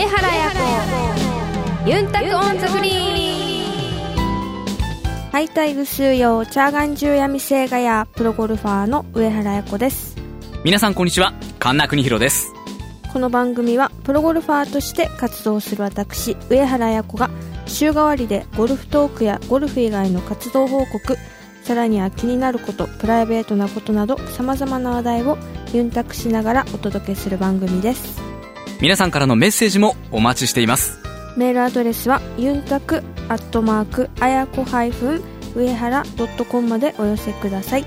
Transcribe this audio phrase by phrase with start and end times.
[0.00, 0.50] 上原彩
[1.84, 5.30] 子ユンタク on the green。
[5.30, 10.16] ハイタイグ数用チャーガン中闇星画やプロゴルファーの上原彩子です。
[10.64, 11.34] 皆さんこんにちは。
[11.58, 12.50] 神田邦弘です。
[13.12, 17.28] この番組はプロゴルファーとして活動する私上原彩子が
[17.66, 21.18] 週替わりでゴルフトークやゴルフ以外の活動報告
[21.62, 25.36] さらには気になることプライベートなことなどさまざまな話題を
[25.74, 28.30] ユンタクしながらお届けする番組です
[28.80, 30.98] 皆さんからのメッセージもお待ちしています。
[31.36, 35.22] メールアドレスはユンタクアットマークあやこハイフン
[35.54, 37.86] 上原ドットコムまでお寄せください。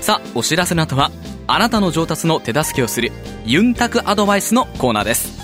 [0.00, 1.10] さあお知らせの後は
[1.48, 3.10] あなたの上達の手助けをする
[3.44, 5.37] ユンタクアドバイスのコーナーです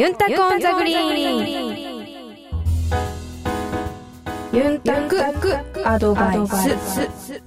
[0.00, 1.78] ユンタクオンザグリーン。
[4.56, 5.22] ユンタク
[5.86, 7.42] アドバイス。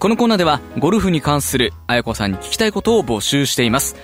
[0.00, 3.94] このコーナーではゴルフに関するあやこさんに聞きたいことを募集しています。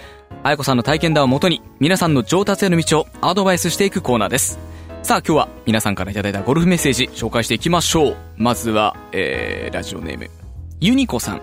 [0.45, 4.61] あやこさんの体験談をもとに皆さんの上達への道をアドバイスしていくコーナーです。
[5.03, 8.17] さあ今日は皆さんからいただいたゴルフメッセージ紹介していきましょう。
[8.37, 10.31] まずは、えー、ラジオネーム
[10.79, 11.43] ユニコさん。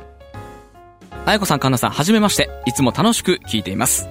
[1.26, 2.50] あやこさん、かんなさん、はじめまして。
[2.66, 4.10] いつも楽しく聞いています。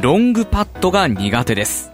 [0.00, 1.90] ロングパットが苦手です。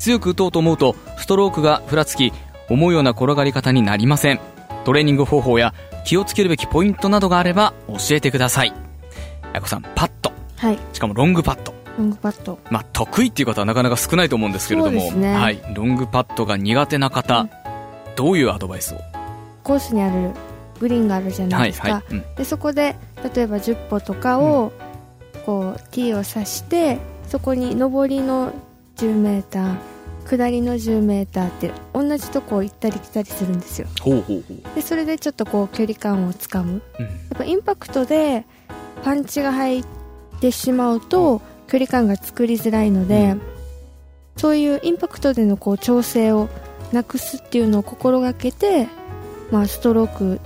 [0.00, 2.32] 強く打とうと思うと、ストロークがふらつき、
[2.68, 4.40] 思うような転がり方になりません。
[4.84, 5.74] トレーニング方法や
[6.04, 8.72] 気をつけるべきポイントなどがあれば教えてください。
[9.44, 10.32] あやこさん、パット。
[10.56, 11.72] はいしかもロングパット。
[11.98, 15.62] ロングパットまあ、得意っていう方はなかなか少ないと思うんですけれども、ねはい。
[15.72, 17.46] ロングパットが苦手な方、
[18.16, 18.98] どういうアドバイスを？
[19.62, 20.32] コースにある
[20.78, 22.20] グリーンがあるじゃないですか、はい、はい。
[22.20, 22.34] うん。
[22.36, 22.96] でそこで
[23.34, 24.72] 例えば10歩とかを、
[25.44, 28.52] こうティーを刺してそこに上りの
[28.96, 29.76] 10m
[30.26, 34.74] 下りの 10m って同じとこを行ったり来たりするんですよほうほうほう。
[34.74, 37.06] でそれでちょっとこう距離感をつかむうん。
[37.06, 38.44] やっぱインパクトで
[39.04, 39.84] パンチが入っ
[40.40, 43.42] てしまうと距離感が作りづらいので、うん
[44.36, 46.48] そういうインパクトでのこう調整を
[46.92, 48.86] なくすっていうのを心がけて、
[49.50, 50.40] まあ、ストローク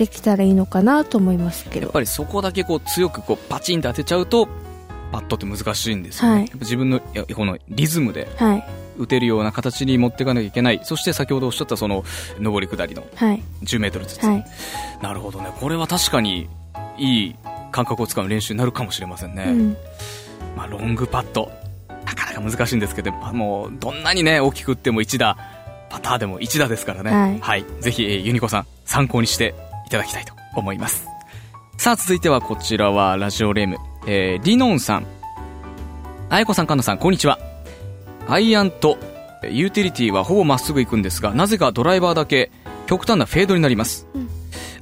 [0.00, 1.84] できたらいいのかなと思いますけど。
[1.84, 4.48] やっぱりそこだけこう強くこうパチンと当てちゃうと
[5.12, 6.50] パットって難しいんですよね、はい。
[6.54, 7.00] 自分の
[7.36, 8.66] このリズムではい。
[8.96, 10.80] 打てるような形に持っていかなきゃいけない。
[10.82, 12.02] そして先ほどおっしゃったその
[12.40, 13.42] 上り下りのはい。
[13.62, 14.44] 1 0ルずつ、はい、
[15.02, 15.52] なるほどね。
[15.60, 16.48] これは確かに
[16.96, 17.36] いい
[17.70, 19.76] 感覚をつかむ練習になるかもしれませんね、うん、
[20.56, 21.52] まあ、ロングパット
[22.04, 25.36] なかなか難しいんですけどまあもうどんなにね大きく打っても1打。
[25.90, 27.40] パターでも1打ですからね。
[27.42, 27.64] はい。
[27.80, 29.54] ぜひ、えーユニコさん参考にして
[29.90, 31.06] いただきたいと思います
[31.76, 35.06] さあ続いてはこちらはラジオレーム、えーリノンさん
[36.32, 37.40] あやこさん、かんなさん、こんにちは。
[38.28, 38.98] アイアンと
[39.42, 42.52] えーユーティリティはほぼまっすぐ行くんですが、なぜかドライバーだけ
[42.86, 44.06] 極端なフェードになります。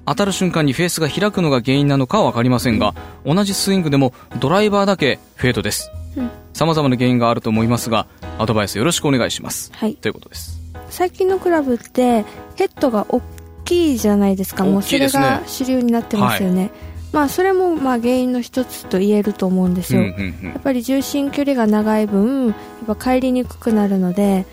[0.04, 6.30] 当たる瞬間にフェースが開くのが原因なのかはわかりませんが、同じスイングでもドライバーだけフェードですうん。
[6.52, 8.06] 様々な原因があると思いますが、
[8.38, 9.72] アドバイスよろしくお願いします。
[9.74, 10.60] はいということです。
[10.90, 12.26] 最近のクラブって
[12.56, 13.22] ヘッドが大
[13.68, 14.64] きいじゃないですか。
[14.64, 16.70] もうそれが主流になってますよね、
[17.12, 20.50] まあそれもまあ原因の一つと言えると思うんですうんよ、うんうん。
[20.50, 22.52] やっぱり重心距離が長い分や
[22.92, 24.46] っぱ帰りにくくなるので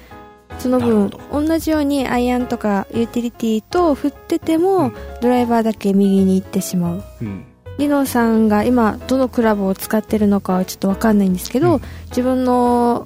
[0.60, 4.94] その分同じようにアイアンとかユーティリティと振ってても、うん。
[5.22, 7.04] ドライバーだけ右に行ってしまう。
[7.22, 7.44] うん。
[7.78, 11.82] リノさんが今どのクラブを使ってるのかはちょっと分かんないんですけど、うん。
[12.08, 13.06] 自分の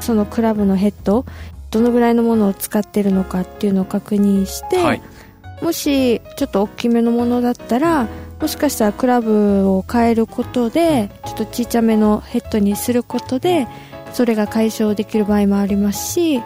[0.00, 1.24] そのクラブのヘッド
[1.70, 5.02] どのぐらいのものを使ってるのかっていうのを確認して、はい。
[5.62, 8.08] もしちょっと大きめのものだったら
[8.40, 13.68] もしかしたらクラブを変えることでちょっとちっちゃめのヘッドにすることで
[14.12, 16.40] それが解消できる場合もありますし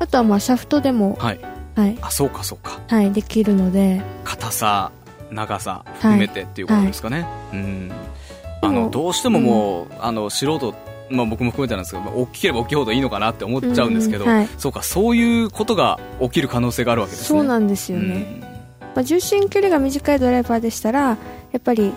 [0.00, 1.40] あとはまあシャフトでも、はい。
[1.74, 2.80] はいあ、そうかそうか。
[2.88, 4.92] はい、できるので硬さ、
[5.30, 7.26] 長さ含めてっていうことですかね。
[7.52, 7.92] うん。
[8.62, 10.74] あの、どうしてももう、あの、素人、
[11.10, 17.38] まあ僕も含めてなんですけど、まあ大きければ大きいほどいいのかなって思っちゃうんですけど、うんうんはいそうか、そういうことが起きる可能性があるわけですね。
[17.40, 18.53] そうなんですよね、
[18.94, 21.16] まあ、重心距離が短いドライバーでしたらや
[21.58, 21.92] っぱり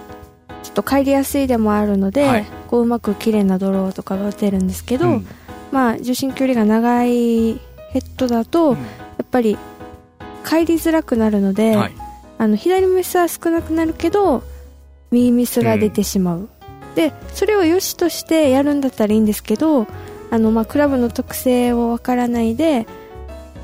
[0.63, 2.45] ちょっと帰りやすいでもあるので、はい。
[2.67, 5.27] こううまく綺麗なドローとかが打てるんですけど、うん。
[5.71, 7.53] まあ重心距離が長い
[7.91, 8.77] ヘッドだと、うん。
[8.77, 8.83] や
[9.23, 9.57] っぱり
[10.45, 11.93] 帰りづらくなるので、はい。
[12.37, 14.43] あの左ミスは少なくなるけど
[15.11, 16.49] 右ミスが出てしまう、
[16.95, 19.87] でそれを良しとしてやるんだったらいいんですけど
[20.29, 22.85] あの、まあ、クラブの特性をわからないで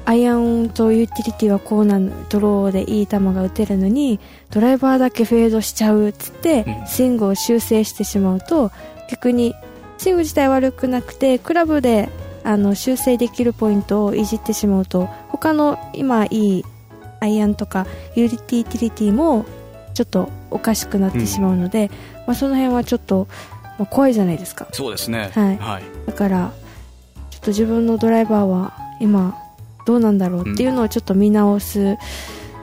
[0.06, 4.20] アイアンとユーティリティはこうなのドローでいい球が打てるのに
[4.50, 6.88] ドライバーだけフェードしちゃうっつって、うん。
[6.88, 8.72] スイングを修正してしまうと
[9.10, 9.56] 逆に
[9.98, 12.10] スイング自体悪くなくてクラブで
[12.44, 16.66] あの修正できるポイントをいじってしまうと他の今いい
[17.22, 19.46] アイアンとかユーティリティも
[19.94, 21.90] ちょっとおかしくなってしまうので、
[22.28, 23.28] まあ、その辺はちょっと、
[23.80, 24.68] まあ、怖いじゃないですか。
[24.74, 25.32] そうですね。
[25.34, 25.58] はい。
[25.58, 26.52] はい、だから
[27.30, 29.38] ちょっと自分のドライバーは今
[29.86, 31.98] どうなんだろうっていうのをちょっと見直す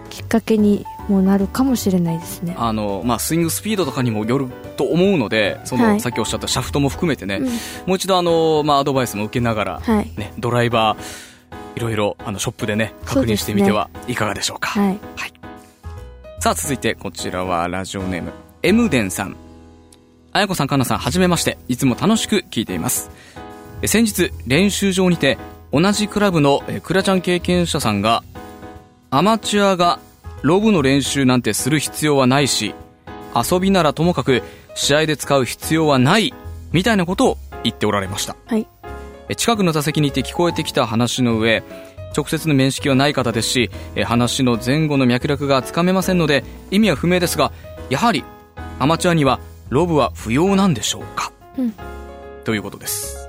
[0.08, 2.54] きっかけにもなるかもしれないですね。
[2.58, 6.00] あのまあ、スイングスピードとかにもよると思うのでその、はい。
[6.00, 7.44] さっきおっしゃったシャフトも含めてね、うん。
[7.44, 11.30] もう一度あの、まあ、アドバイスも受けながら、はい、ね、ドライバー
[11.76, 14.70] いろいろあのショップでね確認してみてはいかがでしょうか。
[14.70, 14.98] はい、
[16.40, 18.32] さあ続いてこちらはラジオネーム
[18.62, 19.36] M デンさん。
[20.32, 21.58] あやこさんかなさんはじめまして。
[21.68, 23.10] いつも楽しく聞いています。
[23.82, 25.38] え先日練習場にて
[25.72, 28.24] 同じクラブのえクラちゃん経験者さんが
[29.10, 30.00] アマチュアが
[30.42, 32.74] ロブの練習なんてする必要はないし
[33.34, 34.42] 遊びならともかく
[34.74, 36.34] 試合で使う必要はない
[36.72, 38.36] みたいなことを言っておられました。
[38.46, 38.66] はい、
[39.28, 41.62] え近くの座席にいて聞こえてきた話の上
[42.16, 47.52] 直接の面識はない方ですしえ話の前後の脈絡がつかめませんので意味は不明ですが
[47.88, 48.24] やはり
[48.78, 51.74] アマチュアにはロブは不要なんでしょうか、うん。
[52.44, 53.19] ということです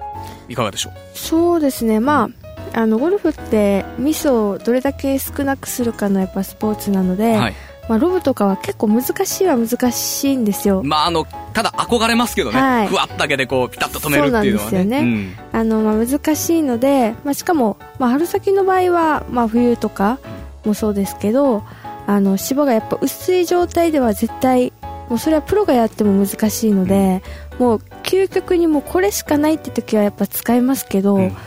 [0.51, 0.93] いかがでしょう？
[1.17, 2.29] そうですね、ま
[2.73, 7.53] あ、あのゴルフってミスをどれだけ少なくするかのやっぱスポーツなので、はい。
[7.89, 10.83] まあ、ロブとかは結構難しいは難しいんですよ。
[10.83, 12.87] まああのただ憧れますけどね、はい。
[12.87, 14.71] ふわっだけでこうピタッと止めるっていうのはね。
[14.71, 15.37] そうなんですよね。
[15.51, 20.19] あの、まあ、難しいので、まあ、しかも、まあ、春先の場合は、まあ、冬とか
[20.63, 21.63] もそうですけど
[22.07, 24.71] あの芝がやっぱ薄い状態では絶対
[25.09, 27.21] もうそれはプロがやっても難しいので、
[27.61, 31.37] もう究極にもうこれしかないって時はやっぱ使いますけど、うん。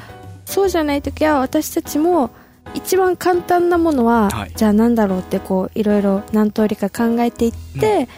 [0.44, 2.30] そうじゃない時は私たちも
[2.72, 4.52] 一番簡単なものは、はい。
[4.54, 8.08] じゃあなんだろうってこういろいろ何通りか考えていって、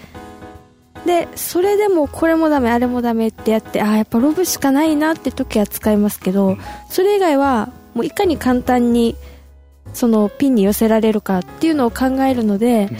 [1.07, 6.59] でそれでもこれもダメあれもダメってやってあーやっぱロブしかないなって時は使いますけど、うん。
[6.91, 9.17] それ以外はもういかに簡単に
[9.95, 12.91] そのピンに寄せられるかっていうのを考えるので、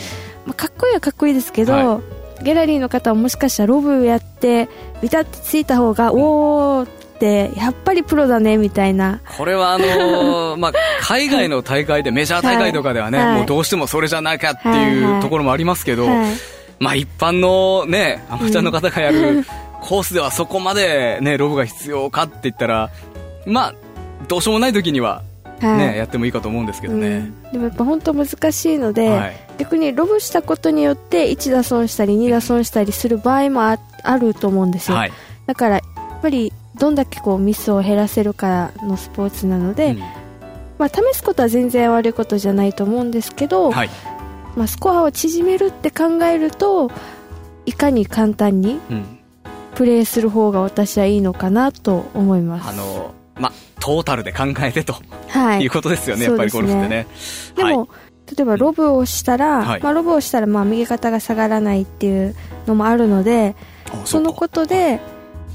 [0.47, 2.01] まあ、かっこいいはかっこいいですけど、は
[2.43, 4.69] ギャラリーの方はもしかしたらロブやって
[5.03, 6.89] ビタッてついた方が、おーっ
[7.19, 9.21] てやっぱりプロだねみたいな。
[9.37, 13.37] これはあのー まあ、海外の大会で、メジャー大会とかではね、はい。
[13.39, 14.93] もうどうしてもそれじゃなきゃってはいはい。
[14.95, 16.35] いうところもありますけど、はい。
[16.79, 19.45] まあ一般のね、アマチュアの方がやる
[19.81, 22.91] コースではそこまでね、ロブが必要かって言ったら、
[23.47, 23.75] まあ、
[24.29, 27.09] どうしようもない時にははいね、やってもいいかと思うんですけどね。
[27.09, 29.37] うんでもやっぱ本当難しいので、はい。
[29.59, 35.13] 逆にロブしたことによって1打損したり2打損したりする場合もああると思うんですよ、はい。
[35.47, 35.83] だからや
[36.19, 39.99] っぱりどんだけこうミスを減らせるかのスポーツなので、うん
[40.79, 43.91] まあ、試すことは全然悪いことじゃないと思うんですけど、はい。
[44.57, 46.91] まあ、スコアを縮めるって考えると
[47.67, 49.17] いかに簡単にうん。
[49.77, 54.97] プレーする方が私はいいのかなと思いますあの、まあ、トータルで考えてと
[55.29, 55.63] はい。
[55.63, 57.07] いうことですよね、やっぱりゴルフってね。
[57.55, 57.89] でも、はい。
[58.37, 59.83] 例えばロブをしたら、はい。
[59.83, 62.35] まあ、ロブをしたらまあ右肩が下がらないっていう
[62.67, 63.55] のもあるので
[63.93, 65.01] あそのことで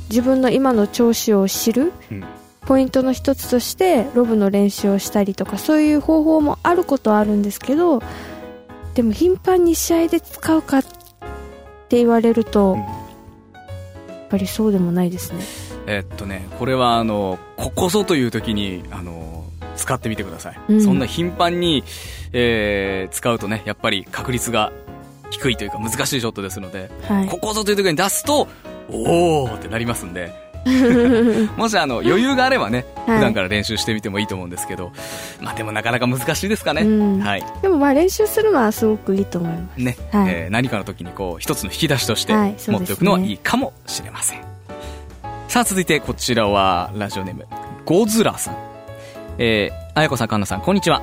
[0.10, 2.24] 自分の今の調子を知るうん。
[2.62, 8.04] ポイントの一つとしてロブの練習をしたりとかそういう方法もあることはあるんですけど
[8.94, 10.84] でも頻繁に試合で使うかっ
[11.90, 12.80] て言われると、うん。
[12.80, 19.46] やっぱりそうでもないですねえっとね、これはあの、ここぞという時に、あの、
[19.76, 20.60] 使ってみてください。
[20.70, 20.82] うん。
[20.84, 21.84] そんな頻繁に、
[22.34, 24.72] えー使うとね、やっぱり確率が
[25.32, 27.28] 低いというか難しいショットですので、はい。
[27.28, 28.48] ここぞという時に出すと、
[28.90, 30.34] おーってなりますんで、
[31.58, 33.18] もしあの、余裕があればね、はい。
[33.18, 34.92] 普段から練習してみてもいいと思うんですけど、
[35.42, 36.84] まあでもなかなか難しいですかね。
[36.84, 37.20] うん。
[37.20, 37.44] はい。
[37.62, 39.82] でもまあ練習するのはすごくいいと思います。
[39.82, 40.30] ね、はい。
[40.30, 44.42] えー何かの時にこう、一つの引き出しとして持っておくのはいいかもしれません。
[45.52, 47.46] さあ続いてこちらは、ラジオネーム、
[47.84, 48.56] ゴズラさん。
[49.38, 51.02] えー、あやこさん、かんなさん、こんにちは。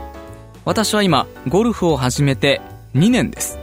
[0.64, 2.62] 私は今、ゴルフを始めて
[2.94, 3.58] 2年です。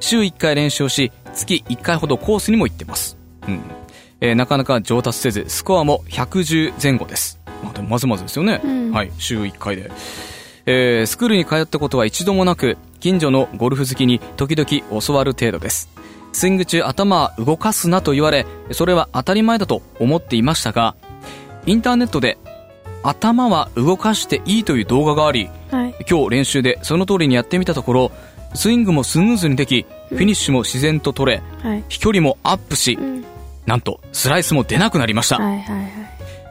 [0.00, 3.16] 週1回練習をし、月1回ほどコースにも行ってます。
[3.46, 3.60] うん。
[4.20, 7.38] えーなかなか上達せず、スコアも110前後です。
[7.62, 8.62] まあでもまずまずですよね。
[8.64, 9.92] うんはい、週1回で。
[10.66, 15.88] えースクールに通ったことは一度もなく、近所のゴルフ好きに時々教わる程度です。
[16.34, 20.96] スイング中頭は動かすなと言われ、それは当たり前だと思っていましたが、
[21.64, 22.36] インターネットで
[23.04, 25.94] 頭は動かしていいという動画があり、はい。
[26.10, 28.12] 今日練習でその通りにやってみたところ、
[28.52, 31.84] スイングもスムーズにでき、フィニッシュも自然と取れ、はい。
[31.88, 33.24] 飛距離もアップしう、ん。
[33.66, 35.38] なんとスライスも出なくなりました。
[35.38, 35.90] はいはいはい。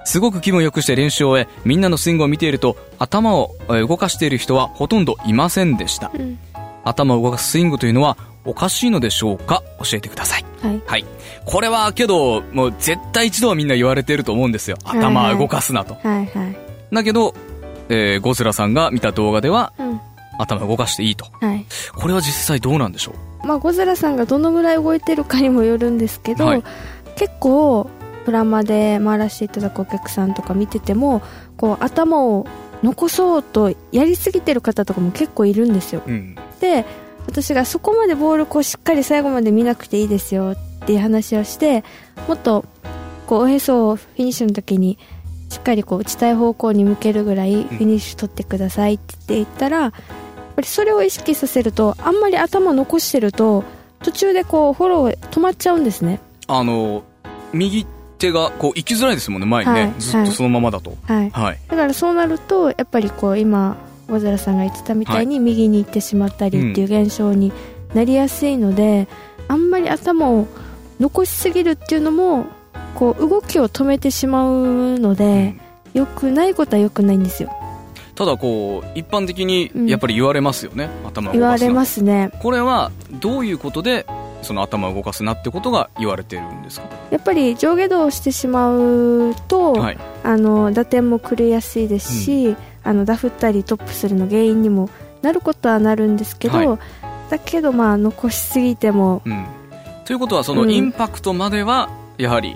[0.06, 6.10] すごく気分良くして練習を終え、みんなのスイングを見ていると、頭をえー動かしている人はほとんどいませんでした。
[6.13, 6.40] うん
[6.84, 9.63] 頭を動かすスイングというのはおかしいのでしょうか？
[9.80, 10.46] 教えてください。
[10.62, 10.82] はい。
[10.86, 11.06] はい。
[11.46, 14.78] これはけど、もう絶対一度はみんな言われてると思うんですよ。
[14.84, 15.96] はいはい頭動かすなと。
[15.96, 16.58] はいはい。
[16.92, 17.34] だけど、
[17.90, 20.02] えーゴズラさんが見た動画では、うん。
[20.40, 21.25] 頭動かしていいと。
[21.40, 21.66] はい。
[21.96, 23.13] これは実際どうなんでしょ
[23.44, 23.48] う？
[23.48, 26.63] まあ、ゴズラさんがどのぐらい動いてるかにもよるんですけど、はい
[27.16, 27.90] 結構、
[28.25, 31.22] プラマで回らせていただくお客さんとか見てても、
[31.58, 32.48] こう、頭を
[32.82, 36.02] 残そうとやりすぎてる方とかも結構いるんですよ。
[36.08, 36.36] うん。
[36.63, 36.86] で、
[37.27, 41.84] 私がそこまでボールこうしっかり最後まで見なくていいですよっていう話をして、
[42.29, 42.63] もっと、
[43.27, 44.98] こう、おへそをフィニッシュの時に、
[45.50, 49.91] しっかりこう打ちたい方向に向けるぐらいフィニッシュ取ってくださいって言ったら、やっ
[50.55, 53.63] ぱりそれを意識させるとあんまり頭残してると
[54.03, 57.03] 途中でこうフォロー止まっちゃうんですねあの、
[57.53, 57.86] 右
[58.17, 59.82] 手がこう行きづらいですもんね、前にね。
[59.82, 60.96] はいずっとそのままだと。
[61.03, 61.60] はいはい。
[61.67, 63.77] だからそうなるとやっぱりこう今
[64.13, 67.51] 小寺さんが言ってたみたいに右に行ってしまったりっていう現象に
[67.93, 69.08] なりやすいので、
[69.48, 70.48] あんまり頭を
[71.00, 72.46] 残しすぎるっていうのも
[72.96, 75.55] こう動きを止めてしまうので、
[75.93, 77.51] 良くないことは良くないんですよ。
[78.15, 79.88] ただこう、一般的にうん。
[79.88, 80.89] やっぱり言われますよね。
[81.03, 82.32] 頭を動かすな言われますね。
[82.41, 84.05] これはどういうことで
[84.43, 86.88] その頭を動かすなってことが言われてるんですか？
[87.12, 89.98] やっぱり上下動をしてしまうと、はい。
[90.24, 94.90] あの打点も狂いやすいですし、あのダフったりトップするの原因にも
[95.22, 96.80] なることはなるんですけど、はい。
[97.30, 99.46] だけどまあ残しすぎてもうん。
[100.06, 100.72] ということはそのうん。
[100.72, 102.56] インパクトまではやはり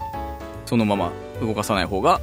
[0.65, 2.19] そのまま動かさない方が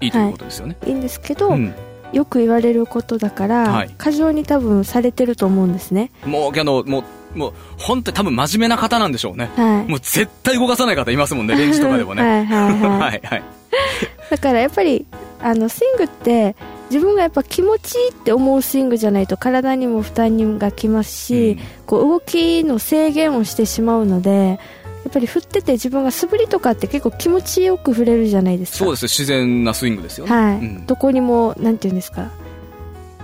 [0.00, 1.74] いいということですよね、いいんですけど、うん。
[2.12, 3.94] よく言われることだから、はい。
[3.96, 6.10] 過剰に多分されてると思うんですね。
[6.24, 7.00] もうけども
[7.34, 9.50] うもう本当に多分真面目な方なんでしょうね。
[9.56, 9.90] はい。
[9.90, 12.22] もう絶対動かさない方いますもんね レンジとかでもね。
[12.22, 12.90] はいはいはい。
[12.98, 13.42] はいはい。
[14.30, 15.06] だからやっぱり
[15.42, 16.56] あのスイングって
[16.90, 21.58] 自分がやっぱ気持ちいいって思うスイングじゃないと体にも負担がきますし、うん。
[21.86, 24.58] こう動きの制限をしてしまうので
[25.04, 28.78] やっぱり振ってて自分が素振りとかって結構気持ちよく振れるじゃないですか。
[28.78, 29.02] そうです。
[29.04, 30.86] 自然なスイングですよね、はい、うん。
[30.86, 32.30] どこにもなんていうんですか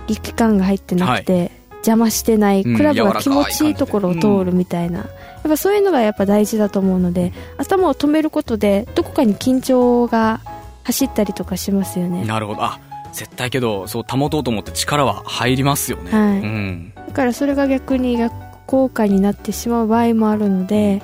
[0.07, 1.51] 力感が入ってなくて、
[1.83, 5.07] 邪魔してないうんクラブが気持ちいいところを通るみたいな、やっ
[5.43, 10.39] ぱそういうのがやっぱ大事だと思うので頭を止めることでどこかに緊張が
[10.83, 12.23] 走ったりとかしますよね。
[12.25, 12.63] なるほど。
[12.63, 12.79] あ
[13.13, 16.39] 絶対けどそう保とうと思って力は入りますよね、はい。
[16.39, 16.93] うん。
[16.95, 18.33] だからそれが逆に逆
[18.65, 21.01] 効果になってしまう場合もあるので、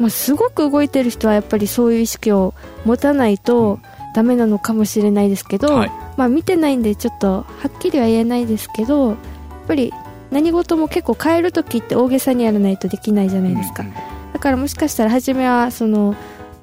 [0.00, 2.54] まあ、すごく動いてる人はやっぱりそういう意識を
[2.84, 3.78] 持たないと
[4.14, 5.90] ダメなのかもしれないですけど、はい。
[6.16, 9.18] まあ、見てないんでちょっとはっきりは言えないですけどやっ
[9.66, 9.92] ぱり
[10.30, 13.94] 何事も結構変える時って大げさにやらないとできないじゃないですか、うんうん。
[14.32, 16.14] だからもしかしたら初めはその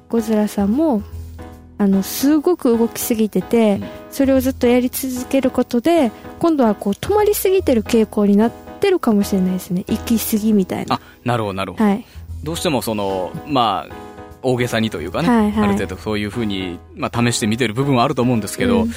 [0.08, 1.02] ゴズラさんも
[1.80, 3.88] あのすごく動きすぎてて、うん。
[4.10, 9.84] それをずっとやり続けることで今度はこう止まりすぎてる傾向になってるかもしれないですね。
[9.88, 10.96] 行き過ぎみたいな。
[10.96, 12.04] あなるほどなるほど、はい。
[12.42, 13.94] どうしてもそのまあ
[14.42, 15.64] 大げさにというかね、はいはい。
[15.64, 18.90] ある程度そういうふうに、まあ、試してみてる部分はあると思うんですけど、うん。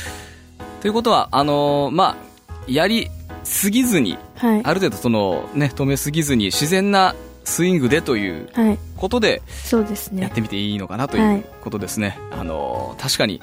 [0.82, 2.34] ということはあのーまあ
[2.68, 3.08] やり
[3.46, 4.62] すぎずにはい。
[4.62, 8.80] ある程度そのね止めすぎずに自然なスイングでというはい。
[8.98, 10.24] ことでそうですね。
[10.24, 11.38] やってみていいのかなとはい。
[11.38, 13.42] いうことですね、あのー確かに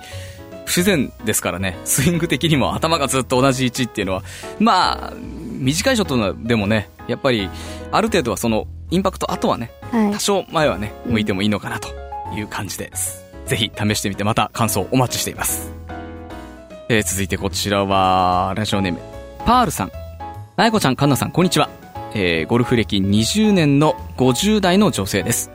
[0.67, 1.77] 不自然ですからね。
[1.85, 4.23] スイング的にも頭がずっと同じ位置っていうのは
[4.59, 7.49] まあ短いショットでもねやっぱり
[7.93, 10.13] ある程度はそのインパクト後はねはい。
[10.13, 11.13] 多少前はねうん。
[11.13, 11.89] 向いてもいいのかなと
[12.37, 15.73] いう感じです、ぜひ試してみてまた感想お待ちしています、
[16.89, 19.01] えー続いてこちらはラジオネーム
[19.45, 19.93] パールさん。
[20.57, 21.69] あやこちゃんかんなさんこんにちは、
[22.15, 25.51] えーゴルフ歴20年の50代の女性です。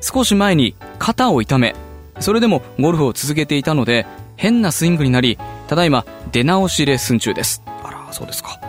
[0.00, 1.74] 少し前に肩を痛め
[2.18, 7.62] それでもゴルフを続けていたので変なスイングになりただいま出直しレッスン中です。
[7.66, 8.60] あらそうですか。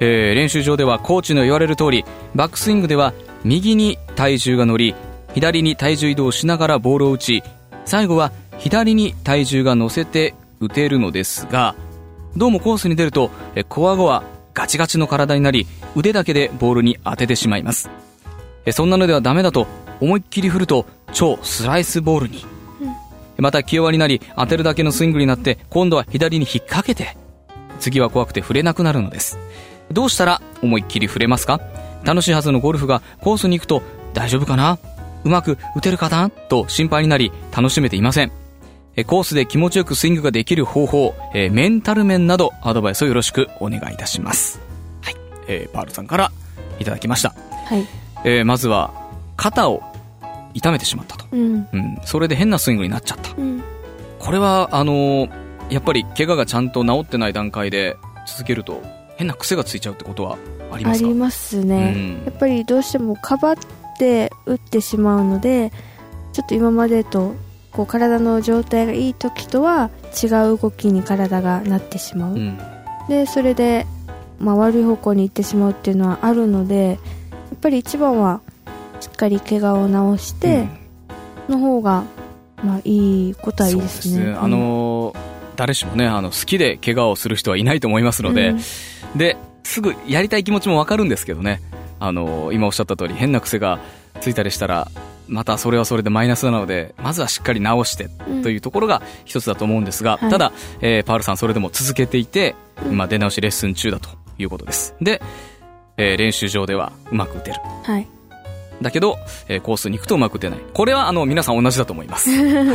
[0.00, 4.94] えー練習場ではコーチの言われる通りバックスイングでは右に体重が乗り
[5.34, 7.42] 左に体重移動しながらボールを打ち
[7.84, 11.74] 最後は左に体重が乗せて打てるのですが
[12.36, 14.22] どうもコースに出るとえコア後は
[14.56, 17.90] ガチガチの体になり腕だけでボールに当ててしまいます。
[18.64, 19.66] えそんなのではダメだと
[20.00, 22.44] 思いっきり振ると超スライスボールに、
[23.36, 27.18] また気弱になり当てるだけのスイングになって今度は左に引っ掛けて
[27.80, 29.38] 次は怖くて振れなくなるのです。
[29.92, 31.60] どうしたら思いっきり振れますか？
[32.02, 33.82] 楽しいはずのゴルフがコースに行くと
[34.14, 34.78] 大丈夫かな？
[35.24, 36.30] うまく打てるかな？
[36.30, 38.32] と心配になり楽しめていません
[38.96, 44.58] えコースで気持ちよくスイングができる方法、えーメンタル面などアドバイスをよろしくお願いいたします。
[45.02, 45.16] はい、
[45.48, 46.32] えーパールさんから
[46.78, 47.34] いただきました、
[47.66, 47.86] はい。
[48.24, 48.92] えーまずは
[49.36, 49.82] 肩を
[50.54, 51.68] 痛めてしまったと、うん。
[51.72, 53.34] うん、それで変なスイングになっちゃった。
[53.36, 53.62] うん。
[54.18, 55.30] これはあのー
[55.68, 58.82] やっぱり怪我がちゃんと治ってない段階で続けると
[59.16, 60.38] 変な癖がついちゃうってことは
[60.70, 61.06] ありますか？
[61.06, 62.24] ありますね、うん。
[62.24, 63.56] やっぱりどうしてもかばっ
[63.96, 65.72] って打ってしまうので
[66.34, 67.34] ちょっと今までと
[67.76, 69.90] こう体の状態がいい時とは
[70.22, 72.58] 違う動きに体がなってしまう、うん。
[73.08, 73.86] でそれで、
[74.40, 76.94] まあ、悪い方向に行ってしまうっていうのはあるのでや
[77.54, 78.40] っぱり一番は
[79.00, 80.66] しっかり怪我を治して
[81.50, 82.04] の方が、
[82.64, 84.14] まあ、いいことはいいですね。
[84.14, 84.32] すね。
[84.32, 89.18] あのー誰しもねあの好きで怪我をする人はいないと思いますので、うん。
[89.18, 91.60] ですぐやりたい気持ちもわかるんですけどね。
[91.98, 93.78] あのー今おっしゃった通り変な癖が
[94.20, 94.88] ついたりしたら
[95.28, 102.54] またそれはそれでマイナスなのでまずはしっかり直してうんというところが一つだと思うんですが、はいただ、えーパールさんそれでも続けていて、
[102.84, 105.20] うん今出直しレッスン中だということですで、
[105.96, 108.06] えー練習場ではうまく打てるはい
[108.82, 109.16] だけど、
[109.48, 110.58] えーコースに行くとうまく打てない。
[110.74, 112.30] これはあの皆さん同じだと思います。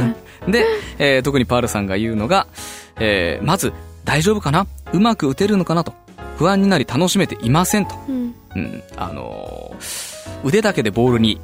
[0.50, 0.66] で、
[0.98, 2.48] えー特にパールさんが言うのが、
[3.00, 3.72] えーまず
[4.04, 4.66] 大丈夫かな？
[4.94, 5.94] うまく打てるのかなと。
[6.40, 7.94] 不安になり楽しめていませんと。
[8.10, 8.84] うんうん。
[8.98, 10.12] あのー
[10.44, 11.40] 腕だけでボールに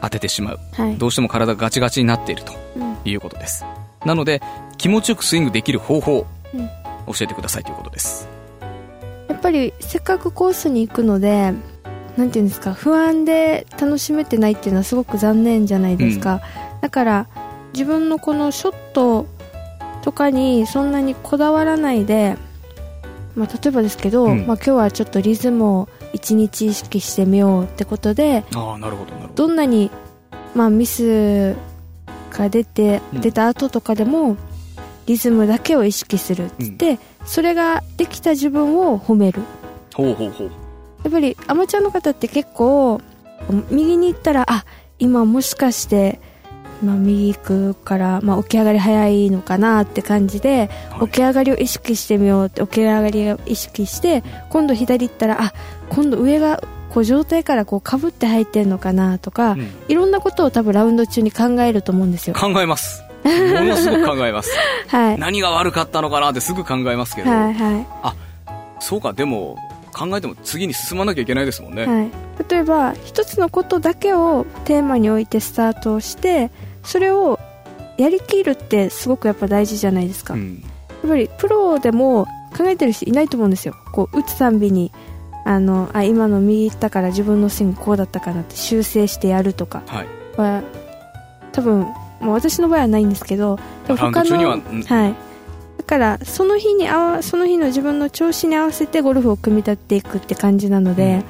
[0.00, 0.58] 当ててしまう。
[0.72, 3.64] はいどうしても体がガチガチになっているとうんいうことです。
[4.04, 4.42] なので、
[4.76, 6.68] 気持ちよくスイングできる方法をうん
[7.06, 8.28] 教えてくださいということです。
[9.28, 11.52] やっぱりせっかくコースに行くので
[12.16, 16.40] なんていうんですか不安で楽しめてないっていうのはすごく残念じゃないですか、
[16.80, 17.26] だから
[17.72, 19.26] 自分のこのショット
[20.02, 22.36] とかにそんなにこだわらないで、
[23.34, 25.88] まあ、例えばですけど、うんまあ、今日はちょっとリズムを
[26.24, 29.04] 一日意識してみようってことでああ、なるほ
[29.34, 29.90] ど、んなに、
[30.54, 31.54] まあ、ミス
[32.30, 34.38] が出てうん出た後とかでも
[35.04, 39.42] リズムだけを意識するっつって、それができた自分を褒める。
[39.94, 40.50] ほうほうほう。
[41.02, 43.02] やっぱりアマチュアの方って結構
[43.70, 44.64] 右に行ったらあ
[44.98, 46.20] 今もしかして、
[46.82, 55.52] まあ、右行くから、まあ、起き上がり早いのかなって感じで、はい起き上がりを意識してみようって起き上がりを意識して今度左行ったらあ
[55.90, 62.34] 今度上がこう上体からこうかぶって入ってるのかなとか、うんいろんなことを多分ラウンド中に考えると思うんですよ。
[62.34, 63.02] 考えます。
[63.24, 63.30] も
[63.64, 64.50] のすごく考えます。
[64.88, 67.86] はい、何が悪かったのかなってすぐ考えますけど、はいはい
[68.80, 69.56] そうかでも
[69.94, 72.10] 考えても次に進まなきゃいけないですもんね、はい、
[72.48, 76.50] 例えば一つのことだけをテーマに置いてスタートをして
[76.82, 77.38] それを
[77.96, 80.64] やりきるってすごくやっぱ大事じゃないですか、やっうん
[81.08, 82.26] ぱりプロでも
[82.56, 83.74] 考えてる人いないと思うんですよ。
[83.92, 84.92] こう打つたんびに。
[85.46, 89.82] あのあ今の右行ったから自分のスイングこうだったかなって修正してやるとか。
[89.86, 90.06] はい。
[90.38, 90.62] は
[91.52, 91.80] 多分、
[92.20, 94.82] まあ、私の場合はないんですけどでもラウンド中にはうん。
[94.82, 95.14] はい
[95.86, 101.24] だからその日に合わその日の自分の調子に合わせてゴルフを組み立てていくって感じなので、うん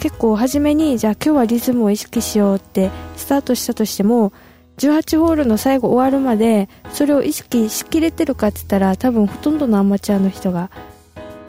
[0.00, 4.32] 結構初めにじゃあ今日はリズムを意識しようってスタートしたとしても
[4.78, 10.70] 18ホールの最後終わるまでそれを意識しきれてるかって言ったら多分ほとんどのアマチュアの人が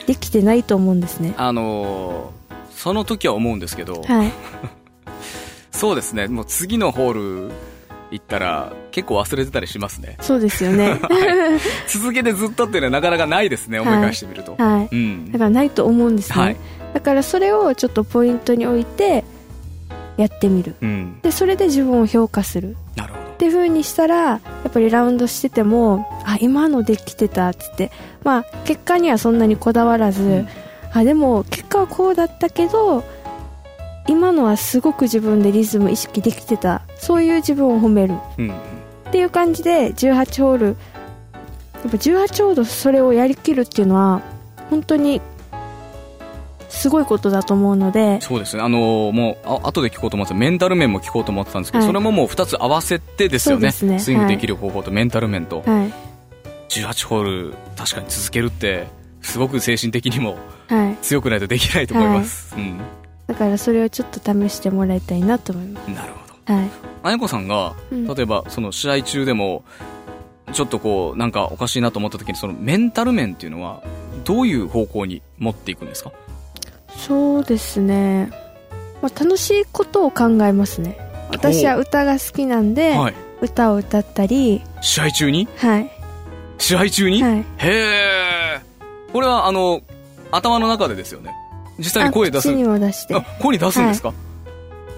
[0.06, 1.34] できてないと思うんですね。
[1.38, 2.42] あのー
[2.82, 4.32] その時は思うんですけど、はい。
[5.72, 6.28] そうですね。
[6.28, 7.52] もう次のホール
[8.12, 10.18] 行ったら結構忘れてたりしますね。
[10.20, 11.00] そうですよね。
[11.88, 14.96] 続けてずっとっていうのはなかなかないですね思い返してみると、はい。
[14.96, 15.32] うん。
[15.32, 16.58] だからないと思うんですね、はい。
[16.94, 19.24] だからそれをちょっとポイントに置いて
[20.18, 20.76] やってみる。
[20.82, 21.20] うん。
[21.22, 22.76] でそれで自分を評価する。
[22.98, 23.26] なるほど。
[23.32, 27.92] っていう風にしたらやっぱりラウンドしててもあ今のできてたっつって。
[28.24, 30.48] まあ結果にはそんなにこだわらず、ん。
[30.94, 33.04] あでも結果はこうだったけど
[34.08, 36.82] 今のはすごく自分でリズム意識できてた。
[36.98, 38.16] そういう自分を褒める。
[38.38, 38.54] うん
[39.10, 40.68] っていう感じで18ホール。
[40.68, 40.76] やっ
[41.84, 44.22] ぱ18ホールそれをやりきるっていうのは
[44.70, 45.20] 本当に
[46.70, 48.22] すごいことだと思うので。
[48.22, 48.64] そうですね。
[48.64, 50.40] あのーもうあ後で聞こうと思ってた。
[50.40, 51.88] メンタル面も聞こうと思ってたんですけど、はい。
[51.88, 53.74] それももう2つ合わせてですよね。
[53.82, 54.00] ね。
[54.00, 55.94] スイングできる方法とメンタル面と、はい。
[56.70, 58.88] 18ホール確かに続けるって
[59.22, 60.38] すごく精神的にも
[60.70, 60.98] はい。
[61.02, 62.56] 強くないとできないと思います、
[63.32, 66.34] だからそれをちょっと試してもらいたいなと思いまうんなるほど。
[66.46, 66.70] すはい。
[67.04, 68.06] あやこさんがうん。
[68.06, 69.64] 例えばその試合中でも
[70.52, 73.82] ちょっとこうなんかおかしいなと思った時にそのメンタル面っていうのは
[74.26, 76.12] どういう方向に持っていくんですか？
[76.90, 78.30] そうですね、
[79.02, 80.98] まあ、楽しいことを考えますね。
[81.30, 83.14] 私は歌が好きなんで、はい。
[83.42, 84.62] 歌を歌ったり。
[84.82, 85.48] 試合中に？
[85.56, 85.90] はい。
[86.58, 87.40] 試合中に、はい。
[87.40, 88.62] へえ
[89.14, 89.82] これはあの
[90.32, 91.34] 頭の中でですよね
[91.82, 94.14] 実際に声出すあ口にも出してあ声に出すんですか、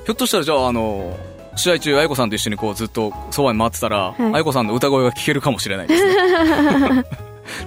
[0.06, 1.18] ひょっとしたらじゃああの
[1.56, 6.14] 試合中、あやこさんと一緒にこうずっとそばに回ってたら、はいあやこさんの歌声が聞けるかもしれないですね。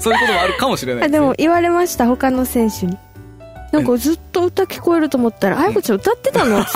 [0.00, 1.18] そういうこともあるかもしれないあですね。
[1.18, 2.96] でも言われました他の選手に
[3.72, 6.70] なんかずっと歌聞こえると思ったら「あやこちゃん歌ってたの?」って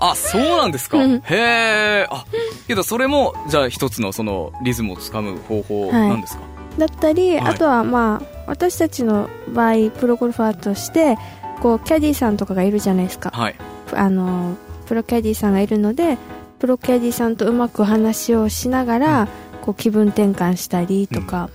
[0.00, 0.98] あ、そうなんですか？
[0.98, 2.06] うんへえ。
[2.10, 2.24] あ、
[2.68, 6.42] けどそれも、じゃあ一つのそのリズムをつかむ方法なんですか、
[6.78, 7.54] だったり、はい。
[7.54, 11.18] あとはまあ私たちの場合プロゴルファーとして
[11.60, 13.30] こうキャディーさんとかがいるじゃないですか。
[13.30, 13.54] はい。
[13.92, 16.16] あのプロキャディーさんがいるので
[16.58, 19.28] プロキャディーさんとうまく話をしながら、
[19.62, 21.50] こう気分転換したりとか、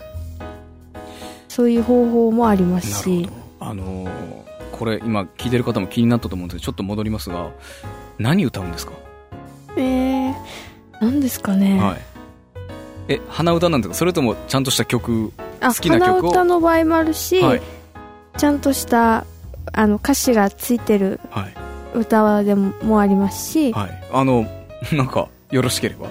[1.48, 3.30] そういう方法もありますし。
[3.60, 7.52] あのーこれ今聞いてる方も気になったと思うんですけどちょっと戻りますが
[8.18, 8.94] 何歌うんですか？
[9.78, 10.34] えー、
[11.00, 12.13] 何ですかね、はい
[13.08, 13.96] え鼻歌なんですか？
[13.96, 15.32] それともちゃんとした曲？
[15.62, 16.32] あ好きな曲を？
[16.32, 17.62] 鼻歌の場合もあるし、はい。
[18.38, 19.26] ちゃんとした
[19.72, 21.54] あの歌詞がついてるはい。
[21.96, 24.04] 歌でももありますし、はい。
[24.12, 24.46] あの
[24.94, 26.08] なんかよろしければ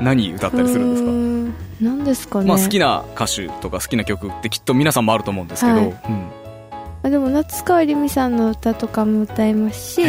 [0.00, 1.86] 何歌ったりするんですか？
[1.90, 5.86] 何ですかね、まあ好きな歌手とか好きな曲ってきっと皆さんもあると思うんですけど、はい。
[5.86, 5.94] うん。
[7.02, 10.02] あでも夏川りみさんの歌とかも歌いますし。
[10.02, 10.06] へ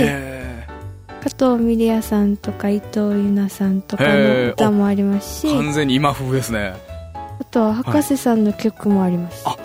[1.28, 6.74] 加藤ミリヤさんとか伊藤優奈さんとかの歌もありますしー完全に今風ですね。
[7.14, 9.58] あとは博士さんの曲もあります、あ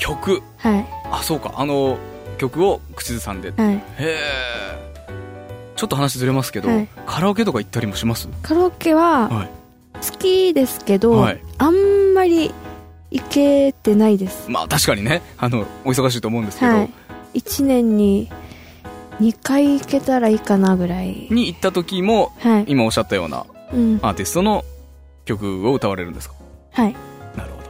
[0.00, 0.42] 曲？
[0.56, 0.86] はい。
[1.12, 1.54] あそうか。
[1.56, 1.98] あの
[2.36, 3.52] 曲を口ずさんで。
[3.56, 3.84] へはい。
[3.98, 4.18] え
[5.76, 6.88] ちょっと話ずれますけど、はい。
[7.06, 8.28] カラオケとか行ったりもします？
[8.42, 9.48] カラオケははい。
[10.04, 11.40] 好きですけど、はい。
[11.58, 12.52] あんまり
[13.12, 14.50] 行けてないです。
[14.50, 15.22] まあ確かにね。
[15.36, 16.90] あのお忙しいと思うんですけど、はい。
[17.34, 18.30] 1年に
[19.20, 21.26] 2回行けたらいいかなぐらい。
[21.30, 24.64] に行った時もはい、今おっしゃったようなうん、アーティストの
[25.26, 26.34] 曲を歌われるんですか？
[26.72, 26.92] はい。
[27.36, 27.68] なるほど。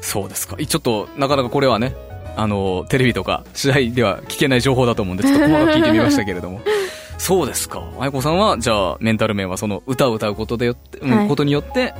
[0.00, 0.56] そうですか。
[0.56, 1.94] ちょっとなかなかこれはね
[2.36, 6.60] あのテレビとか試合では聞けない情報だと思うんでちょっと細かく聞いてみましたけれども。
[7.18, 7.82] そうですか。
[7.98, 11.28] 愛子さんはじゃあメンタル面はその歌を歌うことでよって、うんはい。
[11.28, 11.94] ことによって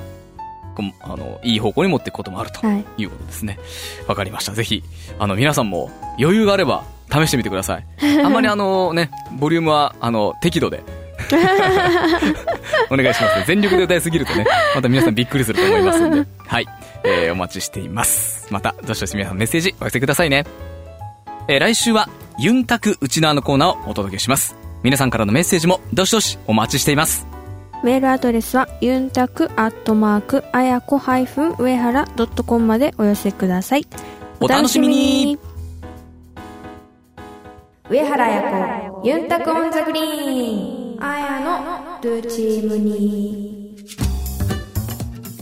[1.02, 2.84] あのいい方向に持っていくこともあるとはい。
[2.98, 3.58] いうことですね。
[4.06, 4.52] わかりました。
[4.52, 4.82] ぜひ
[5.18, 7.86] あの皆さんも余裕があれば試してみてください。
[8.24, 10.82] あんまりあのねボリュームはあの適度で。
[12.90, 13.44] お願いしますね。
[13.46, 16.24] 全力で歌いすぎるとねまた皆さんびっくりすると思いますんで。
[16.46, 16.66] はい、
[17.04, 18.46] えーお待ちしています。
[18.50, 20.44] またどしどし皆さんメッセージお寄せくださいね、
[21.48, 24.56] えー来週はユンタクウチナーのコーナーをお届けします。
[24.82, 27.26] 皆さんからのメッセージもどしどしお待ちしています。
[27.84, 33.86] メールアドレスはユンタクアットマークあやこ上原ドットコムまでお寄せください。
[34.40, 35.23] お楽しみに
[37.90, 43.76] 上原彩子ユンタク on the green あやのルーチームに。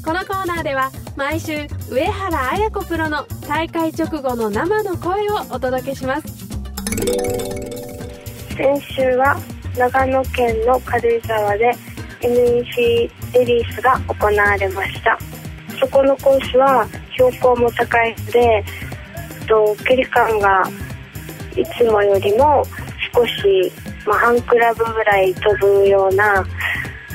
[0.05, 6.27] このコーナーでは毎週上原彩子プロの大会直後の生の声をお届けします。
[8.57, 9.37] 先週は
[9.79, 11.71] 長野県の軽井沢で
[12.23, 15.17] NEC レディースが行われました。
[15.79, 18.65] そこのコースは標高も高いので
[19.47, 20.65] と距離感が
[21.57, 22.65] いつもよりも
[23.15, 23.73] 少し、
[24.07, 26.45] まあ、半クラブぐらい飛ぶような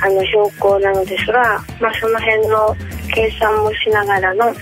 [0.02, 2.76] あの標高なのですが、まあ、その辺の
[3.14, 4.54] 計算もしながらの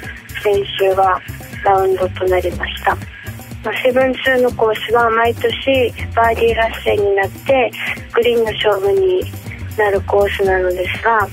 [0.41, 1.19] 先週は
[1.63, 2.95] ラウンドとなりました。
[3.65, 7.71] まあセブンツーのコースは毎年バーディー合戦になって
[8.13, 9.23] グリーンの勝負に
[9.75, 11.27] なるコースなのですが、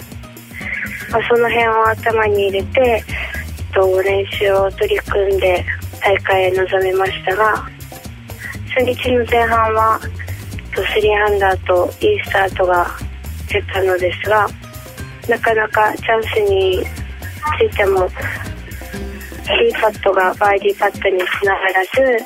[1.11, 5.65] まあ、その辺を頭に入れて、えっと、練習を取り組んで
[6.01, 7.72] 大会へ臨みましたが
[8.75, 10.01] 初日の前半は
[10.73, 12.87] 3アンダーといいスタートが
[13.49, 14.49] 出たのですが
[15.29, 16.83] なかなかチャンスに
[17.59, 18.09] ついてもい
[19.69, 22.25] いパットがバーディーパットにつながらず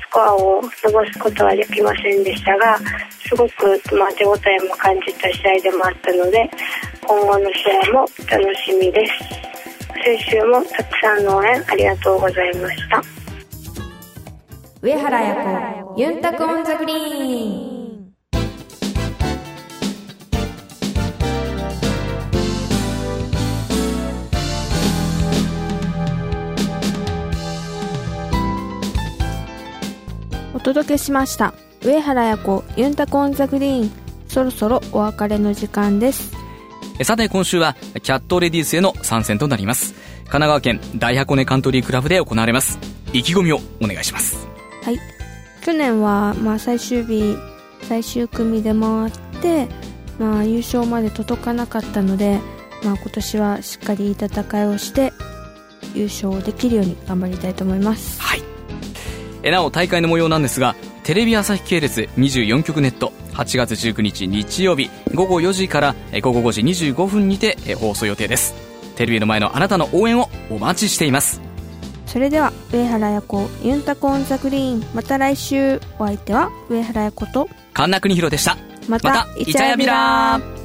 [0.00, 2.78] スコアを伸ばすことはできませんでしたが
[3.28, 6.50] すごく、まあ、手応えも感じた試合でもあったので
[7.06, 8.00] 今後の試合も
[8.30, 9.48] 楽しみです。
[10.04, 13.17] 先週もたくさんの応援ありがとうございました。
[14.80, 18.14] 上原彩子ユンタク on the green。
[30.54, 31.54] お届けしました。
[31.82, 33.90] 上原彩子ユンタコンザグリーン。
[34.28, 36.36] そろそろお別れの時間です。
[37.02, 39.94] さて今週はキャットレディースへの参戦となります。
[40.18, 42.78] 神奈川県大箱根カントリークラブで行われます。
[43.12, 44.47] 意気込みをお願いします。
[44.82, 45.00] はい。
[45.62, 47.36] 去年はまあ最終日
[47.82, 49.68] 最終組で回って、
[50.18, 52.40] まあ、優勝まで届かなかったので、
[52.84, 55.12] まあ、今年はしっかりいい戦いをして
[55.94, 58.20] 優勝できるように頑張りたいと思います。
[58.20, 58.42] はい。
[59.42, 66.60] えなお大会の模様なんですがテレビ朝日系列24局ネット8月19日日曜日午後4時から午後5時
[66.90, 68.54] 25分にて放送予定です。
[68.96, 71.47] テレビの前のあなたの応援をお待ちしています。
[72.08, 74.84] それでは上原彩子ユンタコンザグリーン。
[74.94, 75.80] また来週。
[75.98, 78.56] お相手は上原彩子と神田邦弘でした。
[78.88, 80.57] またまたイチャヤビラー